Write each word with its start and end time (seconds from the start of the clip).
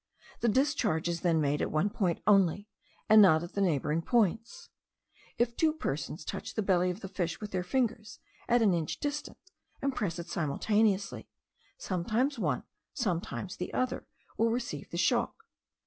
The 0.39 0.49
discharge 0.49 1.07
is 1.07 1.21
then 1.21 1.39
made 1.39 1.61
at 1.61 1.69
one 1.69 1.91
point 1.91 2.23
only, 2.25 2.67
and 3.07 3.21
not 3.21 3.43
at 3.43 3.53
the 3.53 3.61
neighbouring 3.61 4.01
points. 4.01 4.71
If 5.37 5.55
two 5.55 5.73
persons 5.73 6.25
touch 6.25 6.55
the 6.55 6.63
belly 6.63 6.89
of 6.89 7.01
the 7.01 7.07
fish 7.07 7.39
with 7.39 7.51
their 7.51 7.61
fingers, 7.61 8.17
at 8.49 8.63
an 8.63 8.73
inch 8.73 8.99
distance, 8.99 9.51
and 9.79 9.93
press 9.95 10.17
it 10.17 10.27
simultaneously, 10.27 11.29
sometimes 11.77 12.39
one, 12.39 12.63
sometimes 12.95 13.57
the 13.57 13.71
other, 13.75 14.07
will 14.37 14.49
receive 14.49 14.89
the 14.89 14.97
shock. 14.97 15.35